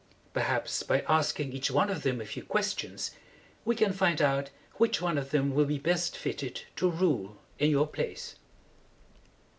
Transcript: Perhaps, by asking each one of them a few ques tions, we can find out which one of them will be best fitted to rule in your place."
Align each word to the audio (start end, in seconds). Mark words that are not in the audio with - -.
Perhaps, 0.33 0.81
by 0.81 1.01
asking 1.07 1.53
each 1.53 1.69
one 1.69 1.87
of 1.91 2.01
them 2.01 2.19
a 2.19 2.25
few 2.25 2.43
ques 2.43 2.75
tions, 2.75 3.11
we 3.65 3.75
can 3.75 3.93
find 3.93 4.19
out 4.19 4.49
which 4.77 4.99
one 4.99 5.15
of 5.15 5.29
them 5.29 5.53
will 5.53 5.65
be 5.65 5.77
best 5.77 6.17
fitted 6.17 6.63
to 6.77 6.89
rule 6.89 7.37
in 7.59 7.69
your 7.69 7.85
place." 7.85 8.33